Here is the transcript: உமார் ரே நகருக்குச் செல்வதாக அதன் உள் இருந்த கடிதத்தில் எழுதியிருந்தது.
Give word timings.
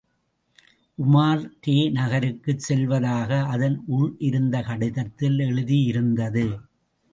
உமார் 0.97 1.43
ரே 1.61 1.89
நகருக்குச் 1.89 2.63
செல்வதாக 2.69 3.41
அதன் 3.47 3.83
உள் 3.87 4.15
இருந்த 4.19 4.61
கடிதத்தில் 4.61 5.39
எழுதியிருந்தது. 5.39 6.45